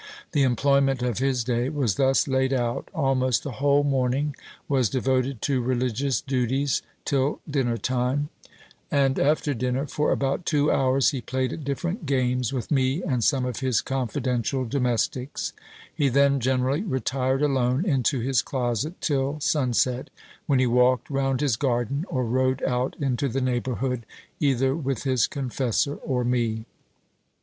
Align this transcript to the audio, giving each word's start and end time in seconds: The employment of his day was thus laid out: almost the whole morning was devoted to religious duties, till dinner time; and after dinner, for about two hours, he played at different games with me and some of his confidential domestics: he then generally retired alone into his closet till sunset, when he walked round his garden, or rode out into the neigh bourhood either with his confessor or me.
The 0.31 0.41
employment 0.41 1.03
of 1.03 1.19
his 1.19 1.43
day 1.43 1.69
was 1.69 1.93
thus 1.93 2.27
laid 2.27 2.53
out: 2.53 2.89
almost 2.91 3.43
the 3.43 3.51
whole 3.61 3.83
morning 3.83 4.35
was 4.67 4.89
devoted 4.89 5.43
to 5.43 5.61
religious 5.61 6.21
duties, 6.21 6.81
till 7.05 7.39
dinner 7.47 7.77
time; 7.77 8.29
and 8.89 9.19
after 9.19 9.53
dinner, 9.53 9.85
for 9.85 10.11
about 10.11 10.43
two 10.47 10.71
hours, 10.71 11.09
he 11.11 11.21
played 11.21 11.53
at 11.53 11.63
different 11.63 12.07
games 12.07 12.51
with 12.51 12.71
me 12.71 13.03
and 13.03 13.23
some 13.23 13.45
of 13.45 13.59
his 13.59 13.79
confidential 13.79 14.65
domestics: 14.65 15.53
he 15.93 16.09
then 16.09 16.39
generally 16.39 16.81
retired 16.81 17.43
alone 17.43 17.85
into 17.85 18.19
his 18.21 18.41
closet 18.41 18.99
till 19.01 19.39
sunset, 19.39 20.09
when 20.47 20.57
he 20.57 20.65
walked 20.65 21.11
round 21.11 21.41
his 21.41 21.55
garden, 21.55 22.05
or 22.09 22.25
rode 22.25 22.63
out 22.63 22.95
into 22.99 23.29
the 23.29 23.39
neigh 23.39 23.61
bourhood 23.61 24.01
either 24.39 24.75
with 24.75 25.03
his 25.03 25.27
confessor 25.27 25.93
or 25.97 26.23
me. 26.23 26.65